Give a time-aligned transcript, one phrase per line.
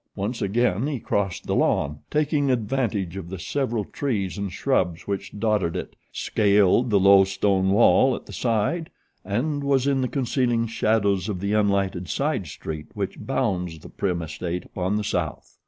[0.15, 5.37] Once again he crossed the lawn, taking advantage of the several trees and shrubs which
[5.39, 8.89] dotted it, scaled the low stone wall at the side
[9.23, 14.23] and was in the concealing shadows of the unlighted side street which bounds the Prim
[14.23, 15.59] estate upon the south.